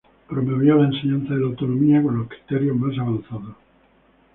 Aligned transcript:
Promovió 0.27 0.77
la 0.79 0.87
enseñanza 0.87 1.35
de 1.35 1.41
la 1.41 1.47
Anatomía 1.49 2.01
con 2.01 2.17
los 2.17 2.27
criterios 2.27 2.75
más 2.75 2.97
avanzados. 2.97 3.55